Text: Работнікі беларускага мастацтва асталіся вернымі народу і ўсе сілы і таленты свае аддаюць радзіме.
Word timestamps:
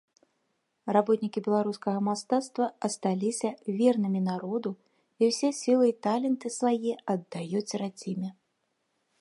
Работнікі 0.95 1.41
беларускага 1.47 1.99
мастацтва 2.07 2.65
асталіся 2.89 3.49
вернымі 3.81 4.21
народу 4.31 4.69
і 5.23 5.33
ўсе 5.33 5.49
сілы 5.61 5.85
і 5.93 5.97
таленты 6.07 6.47
свае 6.59 6.93
аддаюць 7.17 7.67
радзіме. 7.85 8.29